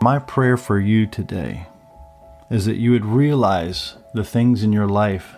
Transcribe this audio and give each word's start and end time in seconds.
My 0.00 0.20
prayer 0.20 0.56
for 0.56 0.78
you 0.78 1.08
today 1.08 1.66
is 2.50 2.66
that 2.66 2.76
you 2.76 2.92
would 2.92 3.04
realize 3.04 3.96
the 4.14 4.22
things 4.22 4.62
in 4.62 4.72
your 4.72 4.86
life 4.86 5.34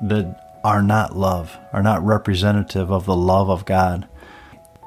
that 0.00 0.58
are 0.64 0.82
not 0.82 1.14
love, 1.14 1.58
are 1.74 1.82
not 1.82 2.02
representative 2.02 2.90
of 2.90 3.04
the 3.04 3.14
love 3.14 3.50
of 3.50 3.66
God. 3.66 4.08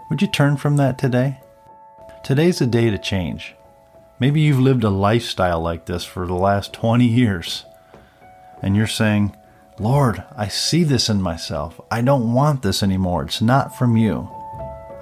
Would 0.10 0.23
you 0.23 0.28
turn 0.28 0.57
from 0.57 0.78
that 0.78 0.97
today? 0.97 1.39
Today's 2.23 2.60
a 2.60 2.65
day 2.65 2.89
to 2.89 2.97
change. 2.97 3.55
Maybe 4.20 4.41
you've 4.41 4.60
lived 4.60 4.84
a 4.84 4.89
lifestyle 4.89 5.61
like 5.61 5.86
this 5.86 6.04
for 6.04 6.25
the 6.25 6.34
last 6.34 6.73
20 6.73 7.05
years, 7.05 7.66
and 8.64 8.75
you're 8.75 8.88
saying, 8.88 9.36
Lord, 9.80 10.23
I 10.36 10.48
see 10.48 10.84
this 10.84 11.07
in 11.07 11.21
myself. 11.21 11.80
I 11.91 12.02
don't 12.02 12.34
want 12.34 12.64
this 12.64 12.82
anymore. 12.82 13.25
It's 13.25 13.43
not 13.43 13.77
from 13.77 13.95
you. 13.95 14.27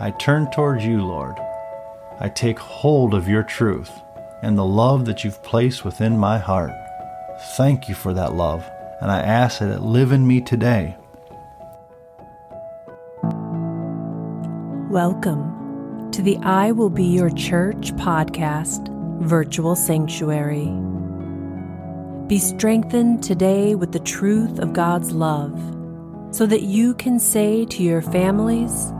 I 0.01 0.11
turn 0.11 0.51
towards 0.51 0.83
you, 0.83 1.01
Lord. 1.01 1.37
I 2.23 2.29
take 2.29 2.59
hold 2.59 3.15
of 3.15 3.27
your 3.27 3.41
truth 3.41 3.89
and 4.43 4.55
the 4.55 4.63
love 4.63 5.05
that 5.05 5.23
you've 5.23 5.41
placed 5.41 5.83
within 5.83 6.19
my 6.19 6.37
heart. 6.37 6.71
Thank 7.57 7.89
you 7.89 7.95
for 7.95 8.13
that 8.13 8.35
love, 8.35 8.63
and 9.01 9.09
I 9.09 9.21
ask 9.21 9.57
that 9.57 9.71
it 9.71 9.81
live 9.81 10.11
in 10.11 10.27
me 10.27 10.39
today. 10.39 10.95
Welcome 14.91 16.11
to 16.11 16.21
the 16.21 16.37
I 16.43 16.71
Will 16.71 16.91
Be 16.91 17.05
Your 17.05 17.31
Church 17.31 17.91
podcast, 17.93 18.87
Virtual 19.21 19.75
Sanctuary. 19.75 20.71
Be 22.27 22.37
strengthened 22.37 23.23
today 23.23 23.73
with 23.73 23.93
the 23.93 23.99
truth 23.99 24.59
of 24.59 24.73
God's 24.73 25.11
love 25.11 25.59
so 26.29 26.45
that 26.45 26.61
you 26.61 26.93
can 26.93 27.17
say 27.17 27.65
to 27.65 27.81
your 27.81 28.03
families, 28.03 28.93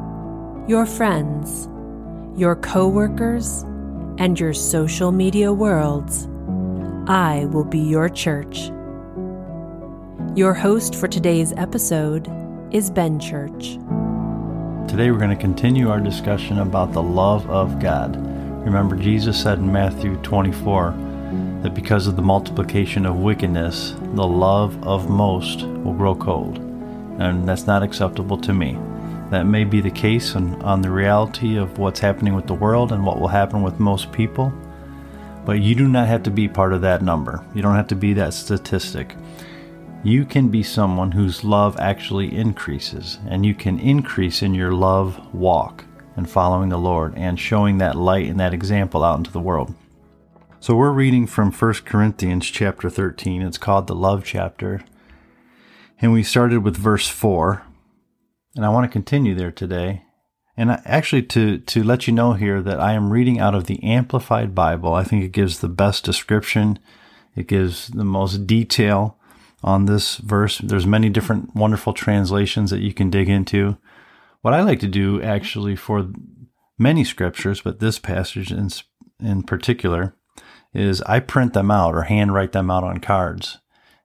your 0.67 0.87
friends, 0.87 1.67
your 2.35 2.55
coworkers, 2.55 3.63
and 4.17 4.39
your 4.39 4.53
social 4.53 5.11
media 5.11 5.51
worlds, 5.51 6.27
I 7.07 7.45
will 7.51 7.65
be 7.65 7.79
your 7.79 8.07
church. 8.07 8.71
Your 10.35 10.53
host 10.53 10.95
for 10.95 11.07
today's 11.07 11.51
episode 11.53 12.29
is 12.71 12.89
Ben 12.89 13.19
Church. 13.19 13.77
Today 14.87 15.11
we're 15.11 15.17
going 15.17 15.29
to 15.29 15.35
continue 15.35 15.89
our 15.89 15.99
discussion 15.99 16.59
about 16.59 16.93
the 16.93 17.03
love 17.03 17.49
of 17.49 17.79
God. 17.79 18.15
Remember, 18.65 18.95
Jesus 18.95 19.41
said 19.41 19.57
in 19.57 19.71
Matthew 19.71 20.15
24 20.17 20.91
that 21.63 21.73
because 21.73 22.07
of 22.07 22.15
the 22.15 22.21
multiplication 22.21 23.05
of 23.05 23.17
wickedness, 23.17 23.91
the 24.13 24.27
love 24.27 24.81
of 24.85 25.09
most 25.09 25.63
will 25.63 25.93
grow 25.93 26.15
cold. 26.15 26.59
And 27.19 27.47
that's 27.47 27.67
not 27.67 27.83
acceptable 27.83 28.37
to 28.37 28.53
me. 28.53 28.77
That 29.31 29.45
may 29.45 29.63
be 29.63 29.79
the 29.79 29.89
case 29.89 30.35
on, 30.35 30.61
on 30.61 30.81
the 30.81 30.91
reality 30.91 31.55
of 31.55 31.77
what's 31.77 32.01
happening 32.01 32.35
with 32.35 32.47
the 32.47 32.53
world 32.53 32.91
and 32.91 33.05
what 33.05 33.17
will 33.17 33.29
happen 33.29 33.61
with 33.63 33.79
most 33.79 34.11
people, 34.11 34.53
but 35.45 35.61
you 35.61 35.73
do 35.73 35.87
not 35.87 36.09
have 36.09 36.23
to 36.23 36.29
be 36.29 36.49
part 36.49 36.73
of 36.73 36.81
that 36.81 37.01
number. 37.01 37.43
You 37.55 37.61
don't 37.61 37.77
have 37.77 37.87
to 37.87 37.95
be 37.95 38.11
that 38.13 38.33
statistic. 38.33 39.15
You 40.03 40.25
can 40.25 40.49
be 40.49 40.63
someone 40.63 41.13
whose 41.13 41.45
love 41.45 41.79
actually 41.79 42.35
increases, 42.35 43.19
and 43.25 43.45
you 43.45 43.55
can 43.55 43.79
increase 43.79 44.41
in 44.41 44.53
your 44.53 44.73
love 44.73 45.33
walk 45.33 45.85
and 46.17 46.29
following 46.29 46.67
the 46.67 46.77
Lord 46.77 47.13
and 47.15 47.39
showing 47.39 47.77
that 47.77 47.95
light 47.95 48.27
and 48.27 48.39
that 48.41 48.53
example 48.53 49.01
out 49.01 49.17
into 49.17 49.31
the 49.31 49.39
world. 49.39 49.73
So 50.59 50.75
we're 50.75 50.91
reading 50.91 51.25
from 51.25 51.53
1 51.53 51.73
Corinthians 51.85 52.47
chapter 52.47 52.89
13. 52.89 53.41
It's 53.43 53.57
called 53.57 53.87
the 53.87 53.95
love 53.95 54.25
chapter. 54.25 54.83
And 56.01 56.11
we 56.11 56.21
started 56.21 56.65
with 56.65 56.75
verse 56.75 57.07
4 57.07 57.63
and 58.55 58.65
I 58.65 58.69
want 58.69 58.85
to 58.85 58.91
continue 58.91 59.35
there 59.35 59.51
today. 59.51 60.03
And 60.57 60.71
actually, 60.85 61.23
to, 61.23 61.59
to 61.59 61.83
let 61.83 62.07
you 62.07 62.13
know 62.13 62.33
here 62.33 62.61
that 62.61 62.79
I 62.79 62.93
am 62.93 63.11
reading 63.11 63.39
out 63.39 63.55
of 63.55 63.65
the 63.65 63.81
Amplified 63.83 64.53
Bible. 64.53 64.93
I 64.93 65.03
think 65.03 65.23
it 65.23 65.31
gives 65.31 65.59
the 65.59 65.69
best 65.69 66.03
description, 66.03 66.77
it 67.35 67.47
gives 67.47 67.87
the 67.87 68.03
most 68.03 68.45
detail 68.45 69.17
on 69.63 69.85
this 69.85 70.17
verse. 70.17 70.57
There's 70.57 70.85
many 70.85 71.09
different 71.09 71.55
wonderful 71.55 71.93
translations 71.93 72.69
that 72.71 72.81
you 72.81 72.93
can 72.93 73.09
dig 73.09 73.29
into. 73.29 73.77
What 74.41 74.53
I 74.53 74.61
like 74.61 74.79
to 74.81 74.87
do 74.87 75.21
actually 75.21 75.75
for 75.75 76.11
many 76.77 77.03
scriptures, 77.03 77.61
but 77.61 77.79
this 77.79 77.99
passage 77.99 78.51
in, 78.51 78.69
in 79.19 79.43
particular, 79.43 80.15
is 80.73 81.01
I 81.03 81.19
print 81.19 81.53
them 81.53 81.69
out 81.69 81.95
or 81.95 82.03
handwrite 82.03 82.51
them 82.51 82.71
out 82.71 82.83
on 82.83 82.99
cards. 82.99 83.59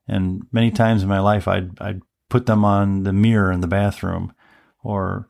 And 0.06 0.47
many 0.53 0.71
times 0.71 1.03
in 1.03 1.09
my 1.09 1.21
life, 1.21 1.49
I'd, 1.49 1.81
I'd 1.81 2.03
put 2.28 2.47
them 2.47 2.64
on 2.64 3.04
the 3.04 3.12
mirror 3.12 3.53
in 3.53 3.60
the 3.60 3.66
bathroom 3.66 4.32
or 4.82 5.28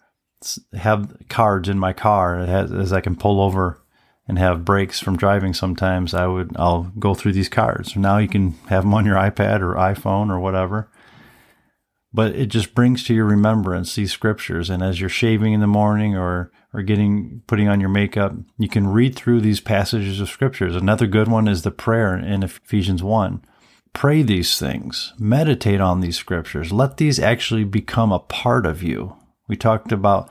have 0.74 1.14
cards 1.28 1.68
in 1.68 1.78
my 1.78 1.92
car 1.92 2.38
as 2.38 2.92
I 2.92 3.00
can 3.00 3.16
pull 3.16 3.40
over 3.40 3.82
and 4.28 4.38
have 4.38 4.64
breaks 4.64 5.00
from 5.00 5.16
driving 5.16 5.54
sometimes 5.54 6.12
I 6.12 6.26
would 6.26 6.56
I'll 6.56 6.92
go 6.98 7.14
through 7.14 7.32
these 7.32 7.48
cards. 7.48 7.96
Now 7.96 8.18
you 8.18 8.28
can 8.28 8.52
have 8.68 8.82
them 8.82 8.94
on 8.94 9.06
your 9.06 9.16
iPad 9.16 9.60
or 9.60 9.74
iPhone 9.74 10.30
or 10.30 10.40
whatever. 10.40 10.90
But 12.12 12.34
it 12.34 12.46
just 12.46 12.74
brings 12.74 13.04
to 13.04 13.14
your 13.14 13.26
remembrance 13.26 13.94
these 13.94 14.12
scriptures 14.12 14.70
and 14.70 14.82
as 14.82 15.00
you're 15.00 15.08
shaving 15.08 15.52
in 15.52 15.60
the 15.60 15.66
morning 15.66 16.16
or 16.16 16.50
or 16.72 16.82
getting 16.82 17.42
putting 17.46 17.68
on 17.68 17.80
your 17.80 17.88
makeup, 17.88 18.34
you 18.58 18.68
can 18.68 18.86
read 18.86 19.14
through 19.14 19.40
these 19.40 19.60
passages 19.60 20.20
of 20.20 20.28
scriptures. 20.28 20.76
Another 20.76 21.06
good 21.06 21.28
one 21.28 21.48
is 21.48 21.62
the 21.62 21.70
prayer 21.70 22.14
in 22.16 22.42
Ephesians 22.42 23.02
1. 23.02 23.42
Pray 23.96 24.22
these 24.22 24.58
things, 24.58 25.12
meditate 25.18 25.80
on 25.80 26.00
these 26.00 26.16
scriptures. 26.16 26.70
Let 26.70 26.98
these 26.98 27.18
actually 27.18 27.64
become 27.64 28.12
a 28.12 28.20
part 28.20 28.66
of 28.66 28.82
you 28.82 29.16
we 29.48 29.56
talked 29.56 29.92
about 29.92 30.28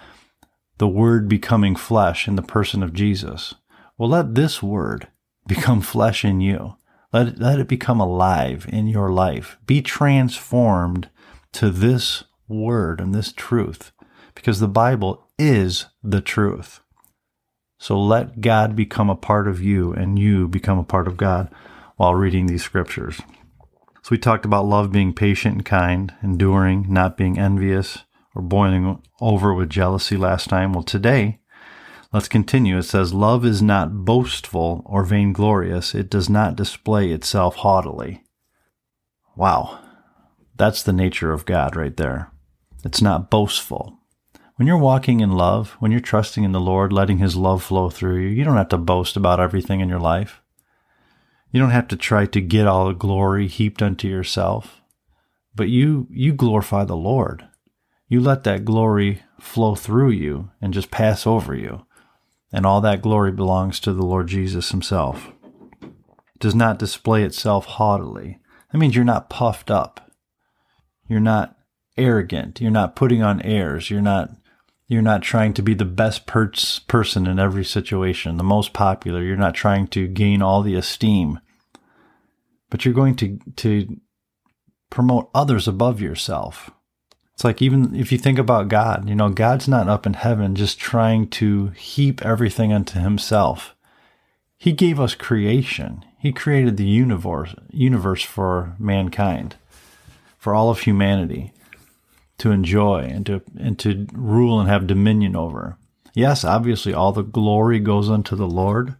the 0.77 0.87
Word 0.87 1.29
becoming 1.29 1.75
flesh 1.75 2.27
in 2.27 2.35
the 2.35 2.41
person 2.41 2.83
of 2.83 2.93
Jesus. 2.93 3.55
Well, 3.97 4.09
let 4.09 4.35
this 4.35 4.61
Word 4.61 5.07
become 5.47 5.81
flesh 5.81 6.25
in 6.25 6.41
you. 6.41 6.75
Let 7.13 7.27
it, 7.27 7.39
let 7.39 7.59
it 7.59 7.67
become 7.67 7.99
alive 7.99 8.65
in 8.69 8.87
your 8.87 9.11
life. 9.11 9.57
Be 9.65 9.81
transformed 9.81 11.09
to 11.53 11.69
this 11.69 12.23
Word 12.47 12.99
and 12.99 13.15
this 13.15 13.31
truth 13.31 13.91
because 14.33 14.59
the 14.59 14.67
Bible 14.67 15.27
is 15.39 15.85
the 16.03 16.21
truth. 16.21 16.81
So 17.79 17.99
let 17.99 18.41
God 18.41 18.75
become 18.75 19.09
a 19.09 19.15
part 19.15 19.47
of 19.47 19.61
you 19.61 19.93
and 19.93 20.19
you 20.19 20.47
become 20.47 20.77
a 20.77 20.83
part 20.83 21.07
of 21.07 21.17
God 21.17 21.49
while 21.95 22.15
reading 22.15 22.47
these 22.47 22.63
scriptures. 22.63 23.21
So 24.05 24.09
we 24.11 24.19
talked 24.19 24.45
about 24.45 24.67
love 24.67 24.91
being 24.91 25.16
patient 25.16 25.55
and 25.55 25.66
kind, 25.66 26.13
enduring, 26.21 26.85
not 26.93 27.17
being 27.17 27.39
envious, 27.39 28.03
or 28.35 28.43
boiling 28.43 29.01
over 29.19 29.51
with 29.51 29.67
jealousy 29.67 30.16
last 30.16 30.47
time. 30.47 30.73
Well, 30.73 30.83
today, 30.83 31.39
let's 32.13 32.27
continue. 32.27 32.77
It 32.77 32.83
says, 32.83 33.15
Love 33.15 33.44
is 33.44 33.63
not 33.63 34.05
boastful 34.05 34.83
or 34.85 35.03
vainglorious, 35.03 35.95
it 35.95 36.11
does 36.11 36.29
not 36.29 36.55
display 36.55 37.09
itself 37.09 37.55
haughtily. 37.55 38.23
Wow, 39.35 39.79
that's 40.55 40.83
the 40.83 40.94
nature 40.94 41.33
of 41.33 41.47
God 41.47 41.75
right 41.75 41.97
there. 41.97 42.31
It's 42.83 43.01
not 43.01 43.31
boastful. 43.31 43.97
When 44.57 44.67
you're 44.67 44.77
walking 44.77 45.19
in 45.19 45.31
love, 45.31 45.71
when 45.79 45.89
you're 45.89 45.99
trusting 45.99 46.44
in 46.44 46.51
the 46.51 46.59
Lord, 46.59 46.94
letting 46.94 47.17
His 47.17 47.35
love 47.35 47.63
flow 47.63 47.89
through 47.89 48.19
you, 48.19 48.27
you 48.27 48.44
don't 48.44 48.57
have 48.57 48.69
to 48.69 48.77
boast 48.77 49.17
about 49.17 49.39
everything 49.39 49.79
in 49.79 49.89
your 49.89 49.99
life. 49.99 50.44
You 51.55 51.61
don't 51.61 51.71
have 51.71 51.88
to 51.88 51.95
try 51.95 52.25
to 52.27 52.41
get 52.41 52.67
all 52.67 52.88
the 52.88 52.93
glory 52.93 53.47
heaped 53.47 53.81
unto 53.81 54.07
yourself, 54.07 54.81
but 55.55 55.69
you, 55.69 56.07
you 56.11 56.33
glorify 56.33 56.83
the 56.83 56.97
Lord 56.97 57.47
you 58.07 58.21
let 58.21 58.43
that 58.43 58.66
glory 58.66 59.23
flow 59.39 59.75
through 59.75 60.11
you 60.11 60.51
and 60.61 60.73
just 60.73 60.91
pass 60.91 61.25
over 61.25 61.55
you. 61.55 61.85
And 62.51 62.65
all 62.65 62.81
that 62.81 63.01
glory 63.01 63.31
belongs 63.31 63.79
to 63.81 63.94
the 63.94 64.05
Lord 64.05 64.27
Jesus 64.27 64.71
himself. 64.71 65.31
It 65.81 66.39
does 66.39 66.55
not 66.55 66.79
display 66.79 67.23
itself 67.23 67.65
haughtily. 67.65 68.39
That 68.71 68.77
means 68.77 68.95
you're 68.95 69.03
not 69.03 69.29
puffed 69.29 69.71
up. 69.71 70.11
You're 71.07 71.19
not 71.19 71.57
arrogant. 71.97 72.61
You're 72.61 72.71
not 72.71 72.95
putting 72.95 73.21
on 73.21 73.41
airs. 73.41 73.89
You're 73.89 74.01
not 74.01 74.31
you're 74.88 75.01
not 75.01 75.23
trying 75.23 75.51
to 75.55 75.63
be 75.63 75.73
the 75.73 75.83
best 75.83 76.27
per- 76.27 76.51
person 76.88 77.25
in 77.25 77.39
every 77.39 77.65
situation, 77.65 78.38
the 78.38 78.44
most 78.44 78.71
popular. 78.71 79.23
You're 79.23 79.35
not 79.35 79.55
trying 79.55 79.88
to 79.88 80.07
gain 80.07 80.44
all 80.44 80.61
the 80.61 80.75
esteem. 80.75 81.39
But 82.75 82.83
you're 82.83 82.94
going 82.94 83.16
to 83.16 83.39
to 83.56 84.01
promote 84.89 85.30
others 85.33 85.66
above 85.66 86.01
yourself. 86.01 86.72
It's 87.33 87.45
like 87.45 87.62
even 87.62 87.95
if 87.95 88.12
you 88.12 88.18
think 88.18 88.38
about 88.38 88.68
God, 88.68 89.07
you 89.07 89.16
know, 89.16 89.30
God's 89.30 89.69
not 89.69 89.88
up 89.88 90.06
in 90.06 90.13
heaven 90.13 90.56
just 90.56 90.77
trying 90.77 91.30
to 91.30 91.68
heap 91.68 92.22
everything 92.22 92.74
unto 92.74 93.00
himself. 93.00 93.77
He 94.57 94.74
gave 94.74 95.00
us 95.00 95.16
creation. 95.16 96.04
He 96.19 96.33
created 96.33 96.75
the 96.75 96.83
universe 96.83 97.56
universe 97.72 98.24
for 98.24 98.75
mankind, 98.78 99.56
for 100.38 100.54
all 100.54 100.69
of 100.69 100.81
humanity 100.81 101.54
to 102.39 102.51
enjoy 102.51 103.04
and 103.10 103.25
to 103.28 103.42
and 103.57 103.80
to 103.80 104.06
rule 104.12 104.60
and 104.60 104.68
have 104.68 104.86
dominion 104.86 105.33
over. 105.33 105.78
Yes, 106.13 106.44
obviously 106.44 106.94
all 106.94 107.13
the 107.13 107.24
glory 107.24 107.80
goes 107.80 108.10
unto 108.10 108.36
the 108.36 108.50
Lord, 108.50 108.95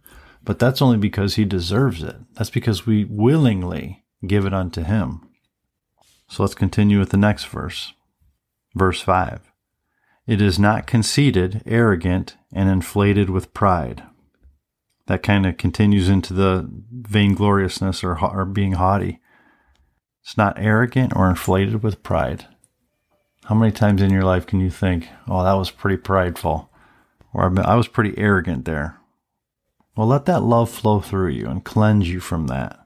but 0.46 0.60
that's 0.60 0.80
only 0.80 0.96
because 0.96 1.34
he 1.34 1.44
deserves 1.44 2.02
it. 2.04 2.16
That's 2.34 2.50
because 2.50 2.86
we 2.86 3.04
willingly 3.04 4.04
give 4.24 4.46
it 4.46 4.54
unto 4.54 4.82
him. 4.82 5.28
So 6.28 6.44
let's 6.44 6.54
continue 6.54 7.00
with 7.00 7.10
the 7.10 7.16
next 7.16 7.46
verse. 7.46 7.92
Verse 8.74 9.00
5 9.00 9.40
It 10.26 10.40
is 10.40 10.58
not 10.58 10.86
conceited, 10.86 11.62
arrogant, 11.66 12.36
and 12.52 12.68
inflated 12.68 13.28
with 13.28 13.52
pride. 13.52 14.04
That 15.08 15.24
kind 15.24 15.46
of 15.46 15.56
continues 15.56 16.08
into 16.08 16.32
the 16.32 16.70
vaingloriousness 16.94 18.04
or, 18.04 18.18
or 18.18 18.44
being 18.44 18.72
haughty. 18.72 19.20
It's 20.22 20.36
not 20.36 20.58
arrogant 20.58 21.14
or 21.14 21.28
inflated 21.28 21.82
with 21.82 22.04
pride. 22.04 22.46
How 23.44 23.54
many 23.56 23.72
times 23.72 24.00
in 24.00 24.10
your 24.10 24.24
life 24.24 24.46
can 24.46 24.60
you 24.60 24.70
think, 24.70 25.08
oh, 25.28 25.42
that 25.42 25.52
was 25.54 25.70
pretty 25.70 25.96
prideful? 25.96 26.70
Or 27.32 27.52
I 27.60 27.74
was 27.74 27.88
pretty 27.88 28.16
arrogant 28.16 28.64
there? 28.64 29.00
Well, 29.96 30.06
let 30.06 30.26
that 30.26 30.42
love 30.42 30.70
flow 30.70 31.00
through 31.00 31.30
you 31.30 31.46
and 31.46 31.64
cleanse 31.64 32.08
you 32.08 32.20
from 32.20 32.48
that. 32.48 32.78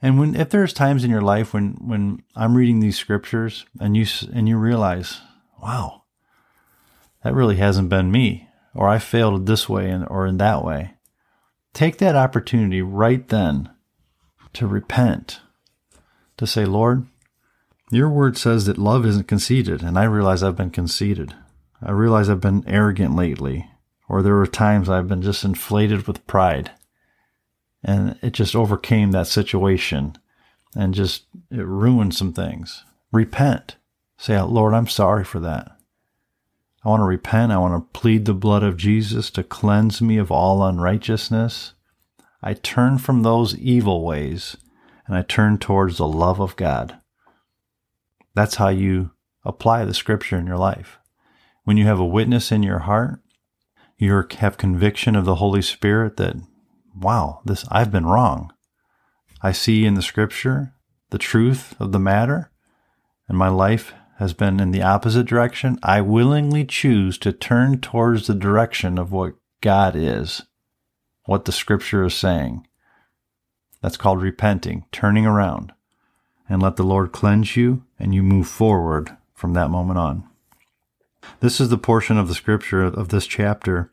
And 0.00 0.20
when 0.20 0.36
if 0.36 0.50
there's 0.50 0.72
times 0.72 1.02
in 1.02 1.10
your 1.10 1.22
life 1.22 1.52
when 1.52 1.72
when 1.80 2.22
I'm 2.36 2.56
reading 2.56 2.80
these 2.80 2.98
scriptures 2.98 3.66
and 3.80 3.96
you 3.96 4.06
and 4.32 4.48
you 4.48 4.56
realize, 4.56 5.20
wow, 5.60 6.04
that 7.24 7.34
really 7.34 7.56
hasn't 7.56 7.88
been 7.88 8.12
me, 8.12 8.48
or 8.72 8.88
I 8.88 8.98
failed 8.98 9.46
this 9.46 9.68
way 9.68 9.90
and 9.90 10.06
or 10.08 10.26
in 10.26 10.36
that 10.36 10.64
way, 10.64 10.94
take 11.74 11.98
that 11.98 12.14
opportunity 12.14 12.82
right 12.82 13.26
then 13.28 13.70
to 14.52 14.66
repent, 14.66 15.40
to 16.36 16.46
say, 16.46 16.64
Lord, 16.64 17.06
your 17.90 18.08
word 18.08 18.36
says 18.36 18.66
that 18.66 18.78
love 18.78 19.04
isn't 19.06 19.28
conceited, 19.28 19.82
and 19.82 19.98
I 19.98 20.04
realize 20.04 20.42
I've 20.42 20.56
been 20.56 20.70
conceited. 20.70 21.34
I 21.82 21.90
realize 21.90 22.30
I've 22.30 22.40
been 22.40 22.64
arrogant 22.66 23.16
lately, 23.16 23.70
or 24.08 24.22
there 24.22 24.34
were 24.34 24.46
times 24.46 24.88
I've 24.88 25.08
been 25.08 25.22
just 25.22 25.44
inflated 25.44 26.06
with 26.06 26.26
pride 26.26 26.70
and 27.82 28.18
it 28.20 28.32
just 28.32 28.56
overcame 28.56 29.12
that 29.12 29.28
situation 29.28 30.16
and 30.74 30.92
just 30.92 31.24
it 31.50 31.64
ruined 31.64 32.14
some 32.14 32.32
things. 32.32 32.84
Repent. 33.12 33.76
Say, 34.18 34.40
Lord, 34.40 34.74
I'm 34.74 34.88
sorry 34.88 35.24
for 35.24 35.40
that. 35.40 35.76
I 36.84 36.88
want 36.88 37.00
to 37.00 37.04
repent. 37.04 37.52
I 37.52 37.58
want 37.58 37.74
to 37.74 37.98
plead 37.98 38.24
the 38.24 38.34
blood 38.34 38.62
of 38.62 38.76
Jesus 38.76 39.30
to 39.32 39.42
cleanse 39.42 40.02
me 40.02 40.18
of 40.18 40.30
all 40.30 40.64
unrighteousness. 40.64 41.74
I 42.42 42.54
turn 42.54 42.98
from 42.98 43.22
those 43.22 43.56
evil 43.56 44.04
ways 44.04 44.56
and 45.06 45.16
I 45.16 45.22
turn 45.22 45.58
towards 45.58 45.98
the 45.98 46.08
love 46.08 46.40
of 46.40 46.56
God. 46.56 46.98
That's 48.34 48.56
how 48.56 48.68
you 48.68 49.12
apply 49.44 49.84
the 49.84 49.94
scripture 49.94 50.38
in 50.38 50.46
your 50.46 50.58
life. 50.58 50.98
When 51.64 51.76
you 51.76 51.86
have 51.86 52.00
a 52.00 52.04
witness 52.04 52.52
in 52.52 52.62
your 52.62 52.80
heart, 52.80 53.20
you 53.98 54.26
have 54.38 54.58
conviction 54.58 55.16
of 55.16 55.24
the 55.24 55.36
Holy 55.36 55.62
Spirit 55.62 56.16
that 56.16 56.36
wow, 56.94 57.40
this 57.44 57.64
I've 57.70 57.90
been 57.90 58.06
wrong. 58.06 58.52
I 59.42 59.52
see 59.52 59.84
in 59.84 59.94
the 59.94 60.02
scripture 60.02 60.74
the 61.10 61.18
truth 61.18 61.74
of 61.80 61.92
the 61.92 61.98
matter, 61.98 62.50
and 63.28 63.36
my 63.36 63.48
life 63.48 63.94
has 64.18 64.32
been 64.32 64.60
in 64.60 64.70
the 64.70 64.82
opposite 64.82 65.26
direction. 65.26 65.78
I 65.82 66.00
willingly 66.00 66.64
choose 66.64 67.18
to 67.18 67.32
turn 67.32 67.80
towards 67.80 68.26
the 68.26 68.34
direction 68.34 68.98
of 68.98 69.12
what 69.12 69.34
God 69.60 69.94
is, 69.94 70.42
what 71.24 71.44
the 71.44 71.52
scripture 71.52 72.04
is 72.04 72.14
saying. 72.14 72.66
That's 73.82 73.98
called 73.98 74.22
repenting, 74.22 74.86
turning 74.90 75.26
around, 75.26 75.72
and 76.48 76.62
let 76.62 76.76
the 76.76 76.82
Lord 76.82 77.12
cleanse 77.12 77.56
you, 77.56 77.84
and 77.98 78.14
you 78.14 78.22
move 78.22 78.48
forward 78.48 79.16
from 79.34 79.52
that 79.52 79.70
moment 79.70 79.98
on. 79.98 80.28
This 81.40 81.60
is 81.60 81.68
the 81.68 81.78
portion 81.78 82.18
of 82.18 82.28
the 82.28 82.34
scripture 82.34 82.82
of 82.82 83.08
this 83.08 83.26
chapter 83.26 83.90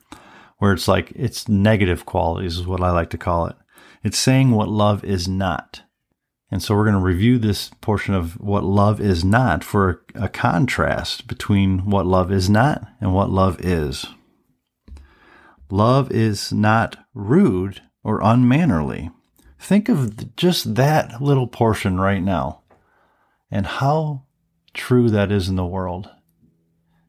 where 0.57 0.73
it's 0.73 0.87
like 0.87 1.11
it's 1.15 1.49
negative 1.49 2.05
qualities 2.05 2.57
is 2.57 2.65
what 2.65 2.81
I 2.81 2.91
like 2.91 3.09
to 3.09 3.17
call 3.17 3.47
it. 3.47 3.55
It's 4.03 4.17
saying 4.17 4.51
what 4.51 4.69
love 4.69 5.03
is 5.03 5.27
not. 5.27 5.83
And 6.51 6.61
so 6.61 6.75
we're 6.75 6.83
going 6.83 6.93
to 6.93 7.01
review 7.01 7.39
this 7.39 7.71
portion 7.81 8.13
of 8.13 8.39
what 8.39 8.63
love 8.63 9.01
is 9.01 9.25
not 9.25 9.63
for 9.63 10.03
a, 10.13 10.29
contrast 10.29 11.27
between 11.27 11.89
what 11.89 12.05
love 12.05 12.31
is 12.31 12.49
not 12.49 12.87
and 13.01 13.13
what 13.13 13.31
love 13.31 13.59
is. 13.59 14.05
Love 15.71 16.11
is 16.11 16.53
not 16.53 16.95
rude 17.15 17.81
or 18.03 18.21
unmannerly. 18.21 19.09
Think 19.57 19.89
of 19.89 20.35
just 20.35 20.75
that 20.75 21.21
little 21.21 21.47
portion 21.47 21.99
right 21.99 22.21
now 22.21 22.61
and 23.49 23.65
how 23.65 24.25
true 24.73 25.09
that 25.09 25.31
is 25.31 25.49
in 25.49 25.55
the 25.55 25.65
world. 25.65 26.09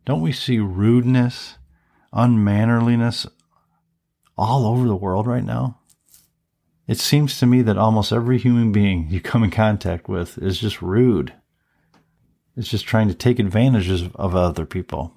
Don't 0.05 0.21
we 0.21 0.33
see 0.33 0.59
rudeness, 0.59 1.57
unmannerliness, 2.13 3.27
all 4.37 4.67
over 4.67 4.87
the 4.87 4.97
world 4.97 5.27
right 5.27 5.45
now. 5.45 5.79
It 6.87 6.99
seems 6.99 7.39
to 7.39 7.47
me 7.47 7.63
that 7.63 7.79
almost 7.79 8.13
every 8.13 8.39
human 8.39 8.71
being 8.71 9.09
you 9.09 9.21
come 9.21 9.43
in 9.43 9.51
contact 9.51 10.09
with 10.09 10.37
is 10.39 10.59
just 10.59 10.83
rude. 10.83 11.33
It's 12.57 12.69
just 12.69 12.87
trying 12.87 13.09
to 13.09 13.15
take 13.15 13.39
advantages 13.39 14.03
of 14.15 14.37
other 14.37 14.67
people. 14.67 15.15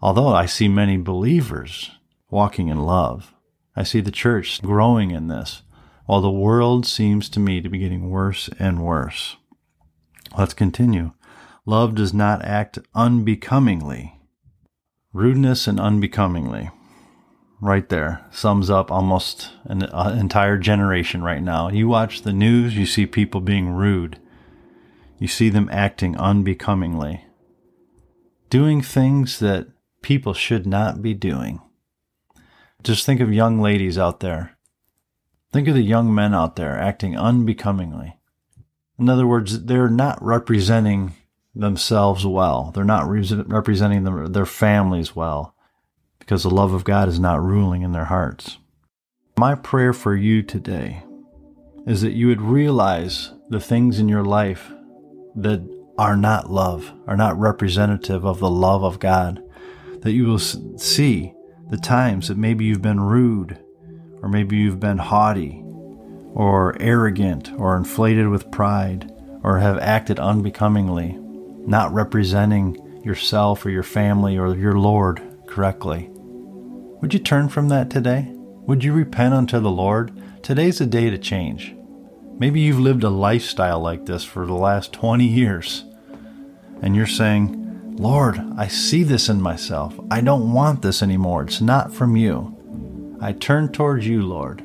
Although 0.00 0.28
I 0.28 0.46
see 0.46 0.68
many 0.68 0.96
believers 0.96 1.90
walking 2.30 2.68
in 2.68 2.80
love, 2.80 3.34
I 3.76 3.82
see 3.82 4.00
the 4.00 4.10
church 4.10 4.60
growing 4.62 5.10
in 5.10 5.28
this, 5.28 5.62
while 6.06 6.20
the 6.20 6.30
world 6.30 6.86
seems 6.86 7.28
to 7.30 7.40
me 7.40 7.60
to 7.60 7.68
be 7.68 7.78
getting 7.78 8.10
worse 8.10 8.48
and 8.58 8.82
worse. 8.82 9.36
Let's 10.36 10.54
continue. 10.54 11.12
Love 11.64 11.94
does 11.94 12.12
not 12.12 12.44
act 12.44 12.78
unbecomingly. 12.94 14.20
Rudeness 15.12 15.66
and 15.66 15.78
unbecomingly 15.78 16.70
right 17.62 17.88
there 17.88 18.26
sums 18.32 18.68
up 18.68 18.90
almost 18.90 19.52
an 19.64 19.84
uh, 19.84 20.16
entire 20.18 20.58
generation 20.58 21.22
right 21.22 21.42
now. 21.42 21.68
You 21.68 21.86
watch 21.86 22.22
the 22.22 22.32
news, 22.32 22.76
you 22.76 22.84
see 22.84 23.06
people 23.06 23.40
being 23.40 23.70
rude. 23.70 24.18
You 25.18 25.28
see 25.28 25.48
them 25.48 25.68
acting 25.70 26.16
unbecomingly, 26.16 27.24
doing 28.50 28.82
things 28.82 29.38
that 29.38 29.68
people 30.02 30.34
should 30.34 30.66
not 30.66 31.00
be 31.00 31.14
doing. 31.14 31.60
Just 32.82 33.06
think 33.06 33.20
of 33.20 33.32
young 33.32 33.60
ladies 33.60 33.96
out 33.96 34.18
there. 34.18 34.58
Think 35.52 35.68
of 35.68 35.76
the 35.76 35.82
young 35.82 36.12
men 36.12 36.34
out 36.34 36.56
there 36.56 36.76
acting 36.76 37.16
unbecomingly. 37.16 38.16
In 38.98 39.08
other 39.08 39.26
words, 39.26 39.66
they're 39.66 39.88
not 39.88 40.20
representing 40.20 41.14
themselves 41.54 42.26
well. 42.26 42.70
They're 42.74 42.84
not 42.84 43.08
re- 43.08 43.44
representing 43.46 44.04
them, 44.04 44.32
their 44.32 44.46
families 44.46 45.14
well 45.14 45.54
because 46.18 46.44
the 46.44 46.50
love 46.50 46.72
of 46.72 46.84
God 46.84 47.08
is 47.08 47.18
not 47.18 47.42
ruling 47.42 47.82
in 47.82 47.92
their 47.92 48.04
hearts. 48.04 48.58
My 49.36 49.54
prayer 49.54 49.92
for 49.92 50.14
you 50.14 50.42
today 50.42 51.02
is 51.86 52.00
that 52.02 52.12
you 52.12 52.28
would 52.28 52.40
realize 52.40 53.32
the 53.48 53.60
things 53.60 53.98
in 53.98 54.08
your 54.08 54.24
life 54.24 54.70
that 55.34 55.68
are 55.98 56.16
not 56.16 56.50
love, 56.50 56.92
are 57.06 57.16
not 57.16 57.38
representative 57.38 58.24
of 58.24 58.38
the 58.38 58.50
love 58.50 58.84
of 58.84 58.98
God, 58.98 59.42
that 60.00 60.12
you 60.12 60.26
will 60.26 60.38
see 60.38 61.34
the 61.70 61.76
times 61.76 62.28
that 62.28 62.36
maybe 62.36 62.64
you've 62.64 62.82
been 62.82 63.00
rude, 63.00 63.58
or 64.22 64.28
maybe 64.28 64.56
you've 64.56 64.80
been 64.80 64.98
haughty, 64.98 65.62
or 66.34 66.76
arrogant, 66.80 67.50
or 67.58 67.76
inflated 67.76 68.28
with 68.28 68.50
pride, 68.50 69.10
or 69.42 69.58
have 69.58 69.78
acted 69.78 70.18
unbecomingly, 70.18 71.18
not 71.66 71.92
representing 71.92 73.02
yourself 73.04 73.64
or 73.64 73.70
your 73.70 73.82
family 73.82 74.36
or 74.36 74.54
your 74.54 74.78
Lord 74.78 75.22
correctly. 75.46 76.08
Would 76.12 77.12
you 77.12 77.20
turn 77.20 77.48
from 77.48 77.68
that 77.68 77.90
today? 77.90 78.28
Would 78.66 78.84
you 78.84 78.92
repent 78.92 79.34
unto 79.34 79.58
the 79.58 79.70
Lord? 79.70 80.12
Today's 80.42 80.80
a 80.80 80.86
day 80.86 81.10
to 81.10 81.18
change. 81.18 81.74
Maybe 82.38 82.60
you've 82.60 82.80
lived 82.80 83.04
a 83.04 83.10
lifestyle 83.10 83.80
like 83.80 84.06
this 84.06 84.24
for 84.24 84.46
the 84.46 84.54
last 84.54 84.92
20 84.92 85.24
years, 85.24 85.84
and 86.80 86.96
you're 86.96 87.06
saying, 87.06 87.94
Lord, 87.96 88.40
I 88.56 88.68
see 88.68 89.02
this 89.02 89.28
in 89.28 89.40
myself. 89.40 89.98
I 90.10 90.20
don't 90.20 90.52
want 90.52 90.82
this 90.82 91.02
anymore. 91.02 91.42
It's 91.42 91.60
not 91.60 91.92
from 91.92 92.16
you. 92.16 93.18
I 93.20 93.32
turn 93.32 93.70
towards 93.70 94.06
you, 94.06 94.22
Lord. 94.22 94.64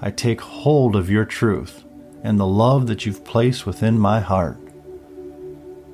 I 0.00 0.10
take 0.10 0.40
hold 0.40 0.94
of 0.94 1.10
your 1.10 1.24
truth 1.24 1.84
and 2.22 2.38
the 2.38 2.46
love 2.46 2.86
that 2.86 3.06
you've 3.06 3.24
placed 3.24 3.66
within 3.66 3.98
my 3.98 4.20
heart. 4.20 4.58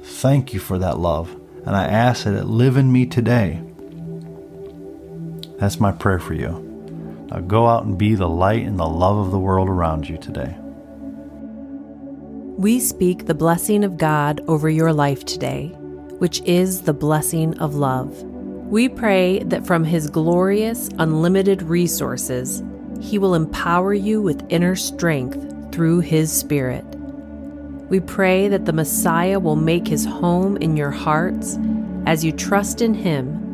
Thank 0.09 0.53
you 0.53 0.61
for 0.61 0.79
that 0.79 0.99
love, 0.99 1.35
and 1.65 1.77
I 1.77 1.87
ask 1.87 2.25
that 2.25 2.35
it 2.35 2.45
live 2.45 2.77
in 2.77 2.91
me 2.91 3.07
today 3.07 3.63
that's 5.59 5.81
my 5.81 5.91
prayer 5.91 6.21
for 6.21 6.35
you. 6.35 6.65
Now 7.31 7.41
go 7.41 7.67
out 7.67 7.85
and 7.85 7.99
be 7.99 8.15
the 8.15 8.29
light 8.29 8.65
and 8.65 8.79
the 8.79 8.87
love 8.87 9.19
of 9.19 9.33
the 9.33 9.39
world 9.39 9.69
around 9.69 10.09
you 10.09 10.17
today. 10.17 10.57
We 12.57 12.79
speak 12.79 13.27
the 13.27 13.35
blessing 13.35 13.83
of 13.83 13.99
God 13.99 14.41
over 14.47 14.71
your 14.71 14.93
life 14.93 15.25
today, 15.25 15.69
which 16.19 16.41
is 16.43 16.83
the 16.83 16.93
blessing 16.93 17.59
of 17.59 17.75
love. 17.75 18.23
We 18.23 18.89
pray 18.89 19.41
that 19.45 19.67
from 19.67 19.83
His 19.83 20.09
glorious, 20.09 20.91
unlimited 20.99 21.63
resources, 21.63 22.63
He 23.01 23.19
will 23.19 23.35
empower 23.35 23.95
you 23.95 24.23
with 24.23 24.47
inner 24.49 24.77
strength 24.77 25.73
through 25.73 26.01
His 26.01 26.33
Spirit. 26.33 26.85
We 27.89 28.01
pray 28.01 28.49
that 28.49 28.67
the 28.67 28.73
Messiah 28.73 29.39
will 29.39 29.57
make 29.57 29.89
His 29.89 30.05
home 30.05 30.59
in 30.59 30.77
your 30.77 30.91
hearts 30.91 31.59
as 32.05 32.23
you 32.23 32.33
trust 32.33 32.83
in 32.83 32.93
Him 32.93 33.45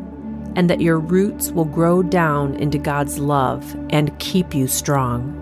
and 0.55 0.69
that 0.69 0.81
your 0.81 0.99
roots 0.99 1.51
will 1.51 1.65
grow 1.65 2.03
down 2.03 2.55
into 2.55 2.77
God's 2.77 3.17
love 3.17 3.75
and 3.89 4.17
keep 4.19 4.53
you 4.53 4.67
strong. 4.67 5.41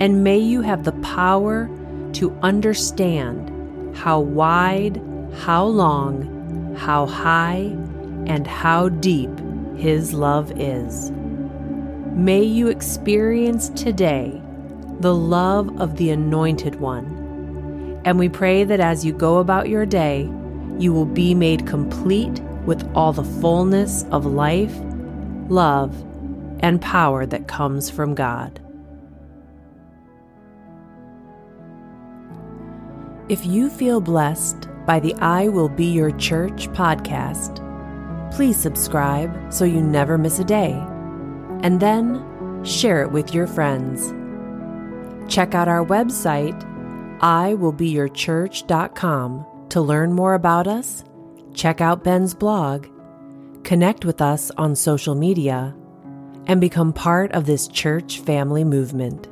And 0.00 0.24
may 0.24 0.38
you 0.38 0.60
have 0.62 0.84
the 0.84 0.92
power 0.92 1.68
to 2.14 2.36
understand 2.42 3.96
how 3.96 4.20
wide, 4.20 5.00
how 5.34 5.64
long, 5.64 6.74
how 6.76 7.06
high, 7.06 7.76
and 8.26 8.46
how 8.46 8.88
deep 8.88 9.30
His 9.76 10.12
love 10.12 10.52
is. 10.58 11.12
May 12.12 12.42
you 12.42 12.68
experience 12.68 13.68
today 13.70 14.40
the 15.00 15.14
love 15.14 15.80
of 15.80 15.96
the 15.96 16.10
Anointed 16.10 16.76
One. 16.76 17.17
And 18.04 18.18
we 18.18 18.28
pray 18.28 18.64
that 18.64 18.80
as 18.80 19.04
you 19.04 19.12
go 19.12 19.38
about 19.38 19.68
your 19.68 19.84
day, 19.84 20.30
you 20.78 20.92
will 20.92 21.06
be 21.06 21.34
made 21.34 21.66
complete 21.66 22.40
with 22.64 22.88
all 22.94 23.12
the 23.12 23.24
fullness 23.24 24.04
of 24.10 24.26
life, 24.26 24.74
love, 25.48 25.94
and 26.60 26.80
power 26.80 27.26
that 27.26 27.48
comes 27.48 27.90
from 27.90 28.14
God. 28.14 28.60
If 33.28 33.44
you 33.44 33.68
feel 33.68 34.00
blessed 34.00 34.68
by 34.86 35.00
the 35.00 35.14
I 35.16 35.48
Will 35.48 35.68
Be 35.68 35.84
Your 35.84 36.12
Church 36.12 36.68
podcast, 36.68 37.62
please 38.32 38.56
subscribe 38.56 39.52
so 39.52 39.64
you 39.64 39.82
never 39.82 40.16
miss 40.16 40.38
a 40.38 40.44
day. 40.44 40.72
And 41.62 41.80
then 41.80 42.24
share 42.64 43.02
it 43.02 43.12
with 43.12 43.34
your 43.34 43.46
friends. 43.46 44.14
Check 45.30 45.54
out 45.54 45.68
our 45.68 45.84
website, 45.84 46.58
iwillbeyourchurch.com, 47.20 49.46
to 49.68 49.80
learn 49.80 50.12
more 50.12 50.34
about 50.34 50.66
us, 50.66 51.04
check 51.54 51.80
out 51.80 52.02
Ben's 52.04 52.34
blog, 52.34 52.88
connect 53.64 54.04
with 54.04 54.20
us 54.20 54.50
on 54.56 54.74
social 54.74 55.14
media, 55.14 55.76
and 56.46 56.60
become 56.60 56.92
part 56.92 57.30
of 57.32 57.46
this 57.46 57.68
church 57.68 58.18
family 58.20 58.64
movement. 58.64 59.28